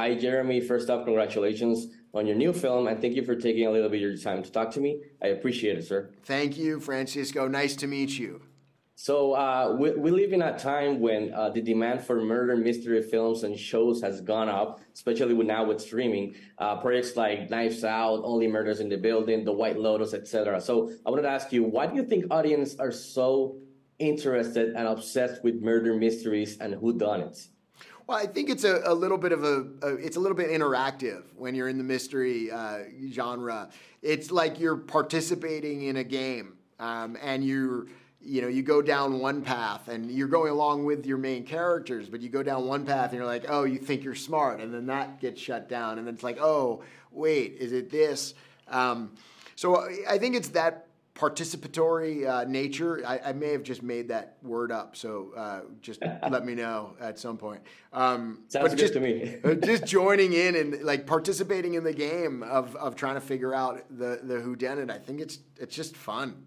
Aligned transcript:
hi, 0.00 0.14
Jeremy. 0.14 0.62
First 0.62 0.88
up, 0.88 1.04
congratulations 1.04 1.88
on 2.14 2.26
your 2.26 2.34
new 2.34 2.54
film, 2.54 2.86
and 2.86 2.98
thank 3.02 3.14
you 3.16 3.22
for 3.22 3.36
taking 3.36 3.66
a 3.66 3.70
little 3.70 3.90
bit 3.90 3.96
of 3.96 4.08
your 4.08 4.16
time 4.16 4.42
to 4.42 4.50
talk 4.50 4.70
to 4.70 4.80
me. 4.80 5.02
I 5.22 5.26
appreciate 5.26 5.76
it, 5.76 5.86
sir. 5.86 6.08
Thank 6.24 6.56
you, 6.56 6.80
Francisco. 6.80 7.46
Nice 7.48 7.76
to 7.76 7.86
meet 7.86 8.18
you. 8.18 8.40
So 8.94 9.34
uh, 9.34 9.76
we, 9.78 9.90
we, 9.92 10.10
live 10.10 10.32
in 10.32 10.40
a 10.40 10.58
time 10.58 11.00
when 11.00 11.34
uh, 11.34 11.50
the 11.50 11.60
demand 11.60 12.02
for 12.02 12.18
murder 12.22 12.56
mystery 12.56 13.02
films 13.02 13.44
and 13.44 13.58
shows 13.58 14.00
has 14.00 14.22
gone 14.22 14.48
up, 14.48 14.80
especially 14.94 15.34
with 15.34 15.46
now 15.46 15.64
with 15.64 15.82
streaming. 15.82 16.34
Uh, 16.56 16.76
projects 16.80 17.14
like 17.14 17.50
Knives 17.50 17.84
Out, 17.84 18.22
Only 18.24 18.48
Murders 18.48 18.80
in 18.80 18.88
the 18.88 18.96
Building, 18.96 19.44
The 19.44 19.52
White 19.52 19.78
Lotus, 19.78 20.14
etc. 20.14 20.62
So 20.62 20.90
I 21.04 21.10
wanted 21.10 21.22
to 21.22 21.30
ask 21.30 21.52
you, 21.52 21.64
why 21.64 21.86
do 21.86 21.94
you 21.94 22.04
think 22.04 22.24
audiences 22.30 22.80
are 22.80 22.92
so 22.92 23.58
interested 23.98 24.74
and 24.76 24.88
obsessed 24.88 25.44
with 25.44 25.56
murder 25.60 25.94
mysteries 25.94 26.56
and 26.58 26.72
who 26.74 26.96
done 26.96 27.20
whodunits? 27.20 27.48
Well, 28.10 28.18
I 28.18 28.26
think 28.26 28.50
it's 28.50 28.64
a, 28.64 28.82
a 28.86 28.92
little 28.92 29.18
bit 29.18 29.30
of 29.30 29.44
a, 29.44 29.66
a, 29.82 29.94
it's 29.94 30.16
a 30.16 30.20
little 30.20 30.36
bit 30.36 30.50
interactive 30.50 31.22
when 31.36 31.54
you're 31.54 31.68
in 31.68 31.78
the 31.78 31.84
mystery 31.84 32.50
uh, 32.50 32.80
genre. 33.12 33.70
It's 34.02 34.32
like 34.32 34.58
you're 34.58 34.78
participating 34.78 35.82
in 35.82 35.98
a 35.98 36.02
game, 36.02 36.54
um, 36.80 37.16
and 37.22 37.44
you're 37.44 37.86
you 38.20 38.42
know, 38.42 38.48
you 38.48 38.64
go 38.64 38.82
down 38.82 39.20
one 39.20 39.42
path 39.42 39.86
and 39.86 40.10
you're 40.10 40.26
going 40.26 40.50
along 40.50 40.86
with 40.86 41.06
your 41.06 41.18
main 41.18 41.44
characters, 41.44 42.08
but 42.08 42.20
you 42.20 42.28
go 42.28 42.42
down 42.42 42.66
one 42.66 42.84
path 42.84 43.10
and 43.10 43.18
you're 43.18 43.26
like, 43.26 43.46
oh, 43.48 43.62
you 43.62 43.78
think 43.78 44.02
you're 44.02 44.16
smart, 44.16 44.58
and 44.58 44.74
then 44.74 44.86
that 44.86 45.20
gets 45.20 45.40
shut 45.40 45.68
down, 45.68 45.96
and 45.96 46.04
then 46.04 46.14
it's 46.14 46.24
like, 46.24 46.40
oh, 46.40 46.82
wait, 47.12 47.58
is 47.60 47.70
it 47.70 47.90
this? 47.90 48.34
Um, 48.66 49.12
so 49.54 49.88
I 50.08 50.18
think 50.18 50.34
it's 50.34 50.48
that 50.48 50.88
participatory 51.20 52.26
uh, 52.26 52.44
nature. 52.44 53.02
I, 53.06 53.20
I, 53.26 53.32
may 53.34 53.52
have 53.52 53.62
just 53.62 53.82
made 53.82 54.08
that 54.08 54.38
word 54.42 54.72
up, 54.72 54.96
so 54.96 55.32
uh, 55.36 55.60
just 55.82 56.00
let 56.30 56.46
me 56.46 56.54
know 56.54 56.96
at 56.98 57.18
some 57.18 57.36
point. 57.36 57.60
Um, 57.92 58.44
Sounds 58.48 58.70
good 58.70 58.78
just, 58.78 58.94
to 58.94 59.00
me. 59.00 59.36
just 59.62 59.84
joining 59.84 60.32
in 60.32 60.56
and 60.56 60.82
like 60.82 61.06
participating 61.06 61.74
in 61.74 61.84
the 61.84 61.92
game 61.92 62.42
of, 62.42 62.74
of 62.76 62.96
trying 62.96 63.16
to 63.16 63.20
figure 63.20 63.54
out 63.54 63.84
the 63.90 64.20
the 64.22 64.40
who 64.40 64.56
done 64.56 64.78
it. 64.78 64.90
I 64.90 64.96
think 64.96 65.20
it's 65.20 65.40
it's 65.58 65.76
just 65.76 65.94
fun. 65.94 66.46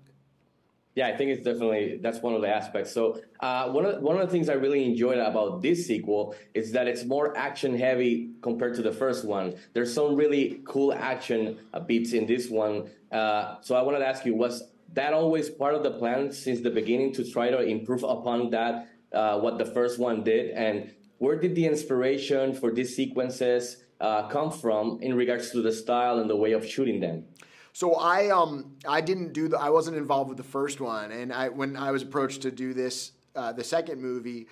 Yeah, 0.96 1.08
I 1.08 1.18
think 1.18 1.32
it's 1.32 1.44
definitely 1.44 2.00
that's 2.04 2.20
one 2.22 2.36
of 2.36 2.42
the 2.42 2.50
aspects. 2.50 2.92
So 2.92 3.20
uh, 3.40 3.70
one 3.72 3.86
of 3.86 4.02
one 4.04 4.16
of 4.18 4.28
the 4.28 4.32
things 4.32 4.48
I 4.48 4.54
really 4.54 4.86
enjoyed 4.86 5.18
about 5.18 5.62
this 5.62 5.88
sequel 5.88 6.36
is 6.54 6.72
that 6.74 6.88
it's 6.88 7.04
more 7.04 7.36
action 7.36 7.76
heavy 7.76 8.30
compared 8.42 8.76
to 8.76 8.84
the 8.84 8.92
first 8.92 9.26
one. 9.26 9.56
There's 9.74 9.92
some 9.92 10.16
really 10.16 10.62
cool 10.66 10.94
action 10.94 11.58
uh, 11.74 11.80
beats 11.80 12.14
in 12.14 12.28
this 12.28 12.48
one. 12.48 12.92
Uh, 13.12 13.56
so 13.62 13.76
I 13.76 13.82
wanted 13.82 14.00
to 14.00 14.08
ask 14.08 14.24
you, 14.24 14.36
was 14.36 14.64
that 14.94 15.14
always 15.14 15.50
part 15.50 15.74
of 15.74 15.82
the 15.82 15.92
plan 15.92 16.32
since 16.32 16.62
the 16.62 16.70
beginning 16.70 17.12
to 17.14 17.30
try 17.30 17.50
to 17.50 17.60
improve 17.60 18.04
upon 18.04 18.52
that 18.52 18.88
uh, 19.12 19.40
what 19.40 19.58
the 19.58 19.66
first 19.66 19.98
one 19.98 20.24
did, 20.24 20.52
and 20.52 20.94
where 21.18 21.40
did 21.40 21.56
the 21.56 21.66
inspiration 21.66 22.54
for 22.54 22.72
these 22.72 22.96
sequences 22.96 23.78
uh, 24.00 24.28
come 24.28 24.52
from 24.52 25.00
in 25.02 25.16
regards 25.16 25.50
to 25.52 25.62
the 25.64 25.72
style 25.72 26.20
and 26.20 26.30
the 26.30 26.36
way 26.36 26.52
of 26.52 26.64
shooting 26.64 27.00
them? 27.00 27.26
So 27.74 27.96
I 27.96 28.30
um 28.30 28.76
I 28.88 29.02
didn't 29.02 29.34
do 29.34 29.48
the 29.48 29.60
I 29.60 29.70
wasn't 29.70 29.98
involved 29.98 30.30
with 30.30 30.38
the 30.38 30.44
first 30.44 30.80
one, 30.80 31.12
and 31.12 31.34
I 31.34 31.50
when 31.50 31.76
I 31.76 31.90
was 31.92 32.04
approached 32.04 32.44
to 32.44 32.52
do 32.52 32.74
this 32.74 33.12
uh, 33.36 33.52
the 33.52 33.64
second 33.64 34.00
movie, 34.00 34.48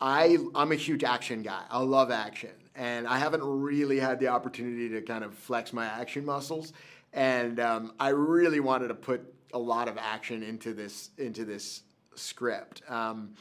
I 0.00 0.38
I'm 0.54 0.72
a 0.72 0.76
huge 0.76 1.04
action 1.04 1.42
guy. 1.42 1.62
I 1.70 1.78
love 1.80 2.10
action, 2.10 2.52
and 2.74 3.06
I 3.06 3.18
haven't 3.18 3.44
really 3.44 4.00
had 4.00 4.18
the 4.18 4.28
opportunity 4.28 4.88
to 4.88 5.02
kind 5.02 5.22
of 5.22 5.34
flex 5.34 5.74
my 5.74 5.84
action 5.84 6.24
muscles, 6.24 6.72
and 7.12 7.60
um, 7.60 7.92
I 8.00 8.08
really 8.08 8.60
wanted 8.60 8.88
to 8.88 8.94
put 8.94 9.20
a 9.52 9.58
lot 9.58 9.86
of 9.86 9.98
action 9.98 10.42
into 10.42 10.72
this 10.72 11.10
into 11.18 11.44
this 11.44 11.82
script, 12.14 12.80
um, 12.88 13.34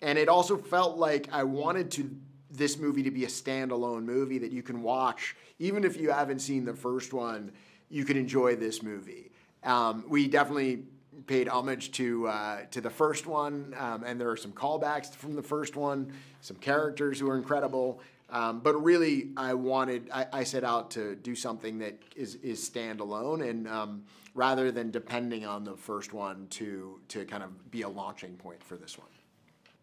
and 0.00 0.16
it 0.16 0.28
also 0.28 0.56
felt 0.56 0.96
like 0.96 1.28
I 1.32 1.42
wanted 1.42 1.90
to 1.92 2.08
this 2.52 2.78
movie 2.78 3.02
to 3.02 3.10
be 3.10 3.24
a 3.24 3.28
standalone 3.28 4.04
movie 4.04 4.38
that 4.38 4.52
you 4.52 4.62
can 4.62 4.80
watch 4.80 5.34
even 5.58 5.82
if 5.82 5.96
you 5.96 6.10
haven't 6.10 6.38
seen 6.38 6.64
the 6.64 6.72
first 6.72 7.12
one 7.12 7.50
you 7.88 8.04
can 8.04 8.16
enjoy 8.16 8.56
this 8.56 8.82
movie. 8.82 9.30
Um, 9.62 10.04
we 10.08 10.28
definitely 10.28 10.84
paid 11.26 11.48
homage 11.48 11.92
to 11.92 12.28
uh, 12.28 12.60
to 12.70 12.80
the 12.80 12.90
first 12.90 13.26
one, 13.26 13.74
um, 13.78 14.04
and 14.04 14.20
there 14.20 14.30
are 14.30 14.36
some 14.36 14.52
callbacks 14.52 15.14
from 15.14 15.34
the 15.34 15.42
first 15.42 15.76
one, 15.76 16.12
some 16.40 16.56
characters 16.56 17.18
who 17.18 17.28
are 17.28 17.36
incredible. 17.36 18.00
Um, 18.28 18.60
but 18.60 18.74
really, 18.82 19.30
I 19.36 19.54
wanted 19.54 20.10
I, 20.12 20.26
I, 20.32 20.44
set 20.44 20.64
out 20.64 20.90
to 20.92 21.14
do 21.14 21.36
something 21.36 21.78
that 21.78 21.96
is 22.16 22.34
is 22.36 22.68
standalone, 22.68 23.48
and 23.48 23.68
um, 23.68 24.04
rather 24.34 24.72
than 24.72 24.90
depending 24.90 25.46
on 25.46 25.64
the 25.64 25.76
first 25.76 26.12
one 26.12 26.48
to 26.50 27.00
to 27.08 27.24
kind 27.24 27.42
of 27.42 27.70
be 27.70 27.82
a 27.82 27.88
launching 27.88 28.36
point 28.36 28.62
for 28.62 28.76
this 28.76 28.98
one. 28.98 29.08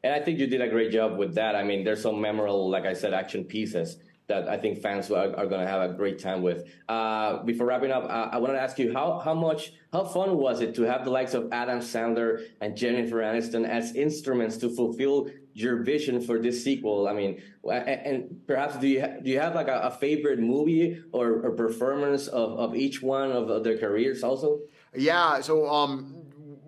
And 0.04 0.14
I 0.14 0.20
think 0.20 0.40
you 0.40 0.48
did 0.48 0.60
a 0.60 0.68
great 0.68 0.92
job 0.92 1.18
with 1.18 1.36
that. 1.36 1.56
I 1.56 1.64
mean, 1.64 1.86
there's 1.86 2.02
some 2.02 2.20
memorable, 2.20 2.70
like 2.70 2.86
I 2.86 2.92
said, 2.92 3.14
action 3.14 3.46
pieces 3.46 3.98
that 4.28 4.48
I 4.48 4.58
think 4.58 4.82
fans 4.82 5.12
are, 5.12 5.36
are 5.36 5.48
going 5.48 5.62
to 5.62 5.68
have 5.68 5.90
a 5.90 5.94
great 5.94 6.20
time 6.20 6.42
with. 6.42 6.68
Uh, 6.88 7.44
before 7.44 7.68
wrapping 7.68 7.92
up, 7.92 8.06
uh, 8.06 8.30
I 8.32 8.38
wanted 8.38 8.54
to 8.54 8.62
ask 8.62 8.80
you 8.80 8.94
how 8.94 9.20
how 9.20 9.34
much 9.34 9.74
how 9.92 10.04
fun 10.06 10.38
was 10.38 10.62
it 10.62 10.76
to 10.76 10.84
have 10.84 11.04
the 11.04 11.12
likes 11.12 11.34
of 11.34 11.50
Adam 11.52 11.80
Sandler 11.80 12.46
and 12.62 12.76
Jennifer 12.76 13.18
Aniston 13.18 13.68
as 13.68 13.96
instruments 13.96 14.58
to 14.58 14.70
fulfill 14.70 15.30
your 15.54 15.84
vision 15.84 16.22
for 16.22 16.40
this 16.40 16.64
sequel? 16.64 17.08
I 17.08 17.14
mean, 17.14 17.42
and 17.70 18.42
perhaps 18.48 18.78
do 18.78 18.88
you 18.88 19.02
do 19.24 19.30
you 19.30 19.40
have 19.40 19.56
like 19.56 19.68
a, 19.68 19.82
a 19.84 19.92
favorite 19.92 20.40
movie 20.40 21.04
or, 21.12 21.46
or 21.46 21.52
performance 21.52 22.28
of, 22.28 22.58
of 22.60 22.76
each 22.76 23.02
one 23.02 23.32
of 23.32 23.64
their 23.64 23.78
careers 23.78 24.24
also? 24.24 24.60
Yeah, 24.96 25.42
so 25.42 25.68
um, 25.68 26.24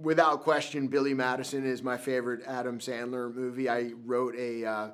without 0.06 0.44
question, 0.44 0.88
Billy 0.88 1.14
Madison 1.14 1.66
is 1.66 1.84
my 1.84 1.98
favorite 1.98 2.44
Adam 2.46 2.80
Sandler 2.80 3.34
movie. 3.34 3.68
I 3.68 3.92
wrote 4.06 4.36
a 4.36 4.64
uh, 4.64 4.90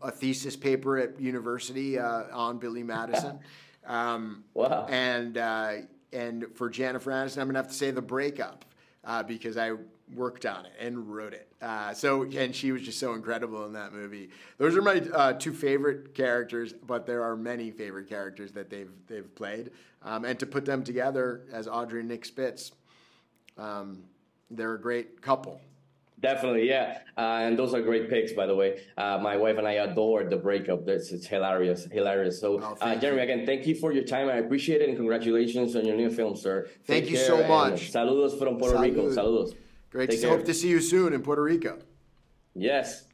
a 0.00 0.10
thesis 0.10 0.56
paper 0.56 0.96
at 0.96 1.20
university 1.20 1.98
uh, 1.98 2.24
on 2.32 2.58
Billy 2.58 2.84
Madison. 2.84 3.40
Um, 3.86 4.44
wow! 4.54 4.86
And 4.88 5.36
uh, 5.36 5.72
and 6.12 6.46
for 6.54 6.70
Jennifer 6.70 7.10
Aniston, 7.10 7.38
I'm 7.38 7.48
gonna 7.48 7.58
have 7.58 7.68
to 7.68 7.74
say 7.74 7.90
The 7.90 8.00
Breakup 8.00 8.64
uh, 9.04 9.22
because 9.24 9.56
I 9.56 9.72
worked 10.14 10.46
on 10.46 10.66
it 10.66 10.72
and 10.78 11.12
wrote 11.12 11.32
it. 11.32 11.52
Uh, 11.60 11.92
so 11.92 12.22
and 12.22 12.54
she 12.54 12.72
was 12.72 12.82
just 12.82 12.98
so 12.98 13.14
incredible 13.14 13.66
in 13.66 13.72
that 13.72 13.92
movie. 13.92 14.30
Those 14.58 14.76
are 14.76 14.82
my 14.82 15.00
uh, 15.12 15.32
two 15.32 15.52
favorite 15.52 16.14
characters, 16.14 16.72
but 16.72 17.06
there 17.06 17.24
are 17.24 17.36
many 17.36 17.70
favorite 17.70 18.08
characters 18.08 18.52
that 18.52 18.70
they've 18.70 18.92
they've 19.08 19.34
played. 19.34 19.72
Um, 20.02 20.24
and 20.24 20.38
to 20.38 20.46
put 20.46 20.64
them 20.64 20.84
together 20.84 21.42
as 21.52 21.66
Audrey 21.66 22.00
and 22.00 22.08
Nick 22.08 22.24
Spitz. 22.24 22.72
Um, 23.58 24.04
they're 24.50 24.74
a 24.74 24.80
great 24.80 25.22
couple. 25.22 25.60
Definitely, 26.20 26.68
yeah. 26.68 26.98
Uh, 27.16 27.40
and 27.44 27.58
those 27.58 27.72
are 27.72 27.80
great 27.80 28.10
picks, 28.10 28.32
by 28.32 28.44
the 28.46 28.54
way. 28.54 28.82
Uh, 28.98 29.18
my 29.22 29.36
wife 29.36 29.56
and 29.56 29.66
I 29.66 29.72
adored 29.72 30.28
the 30.28 30.36
breakup. 30.36 30.86
It's, 30.86 31.12
it's 31.12 31.26
hilarious, 31.26 31.86
hilarious. 31.90 32.38
So, 32.38 32.60
oh, 32.62 32.76
uh, 32.80 32.94
Jeremy, 32.96 33.22
again, 33.22 33.46
thank 33.46 33.66
you 33.66 33.74
for 33.74 33.90
your 33.92 34.04
time. 34.04 34.28
I 34.28 34.34
appreciate 34.34 34.82
it, 34.82 34.88
and 34.88 34.98
congratulations 34.98 35.76
on 35.76 35.86
your 35.86 35.96
new 35.96 36.10
film, 36.10 36.36
sir. 36.36 36.68
Thank 36.84 37.04
Take 37.04 37.12
you 37.12 37.16
so 37.16 37.46
much. 37.48 37.90
Saludos 37.90 38.38
from 38.38 38.58
Puerto 38.58 38.76
Salud. 38.76 38.82
Rico. 38.82 39.08
Saludos. 39.08 39.54
Great 39.90 40.10
Take 40.10 40.20
to 40.20 40.26
care. 40.26 40.36
hope 40.36 40.46
to 40.46 40.54
see 40.54 40.68
you 40.68 40.80
soon 40.80 41.14
in 41.14 41.22
Puerto 41.22 41.42
Rico. 41.42 41.78
Yes. 42.54 43.04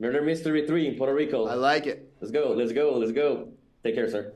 Murder 0.00 0.22
Mystery 0.22 0.66
3 0.66 0.88
in 0.88 0.94
Puerto 0.96 1.14
Rico. 1.14 1.46
I 1.46 1.54
like 1.54 1.86
it. 1.86 2.12
Let's 2.20 2.32
go, 2.32 2.52
let's 2.56 2.72
go, 2.72 2.98
let's 2.98 3.12
go. 3.12 3.48
Take 3.84 3.94
care, 3.94 4.10
sir. 4.10 4.32